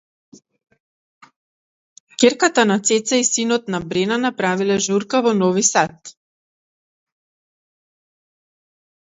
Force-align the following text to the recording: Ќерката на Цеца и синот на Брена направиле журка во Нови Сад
Ќерката 2.23 2.63
на 2.69 2.77
Цеца 2.91 3.19
и 3.25 3.27
синот 3.27 3.69
на 3.75 3.81
Брена 3.93 4.17
направиле 4.23 4.79
журка 4.87 5.21
во 5.29 5.35
Нови 5.43 5.65
Сад 5.69 6.17